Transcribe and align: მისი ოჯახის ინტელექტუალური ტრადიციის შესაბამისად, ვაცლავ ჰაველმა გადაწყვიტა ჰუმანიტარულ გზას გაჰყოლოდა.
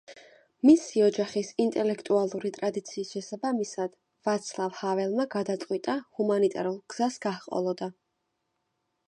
მისი 0.67 1.01
ოჯახის 1.07 1.51
ინტელექტუალური 1.65 2.51
ტრადიციის 2.55 3.11
შესაბამისად, 3.17 3.93
ვაცლავ 4.31 4.75
ჰაველმა 4.81 5.27
გადაწყვიტა 5.37 5.99
ჰუმანიტარულ 6.19 6.83
გზას 6.97 7.23
გაჰყოლოდა. 7.29 7.93